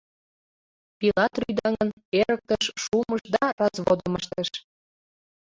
Пилат 0.99 1.33
рӱдаҥын, 1.41 1.89
эрыктыш, 2.19 2.65
шумыш 2.83 3.21
да 3.35 3.45
разводым 3.59 4.13
ыштыш. 4.19 4.49